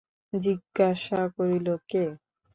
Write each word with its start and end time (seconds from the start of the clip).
জিজ্ঞাসা 0.33 1.21
করিল, 1.35 1.67
কে? 1.89 2.03